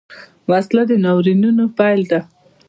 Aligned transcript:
وسله 0.49 0.83
د 0.87 0.91
ناورینونو 1.03 1.63
پیل 1.77 2.01
ده 2.11 2.19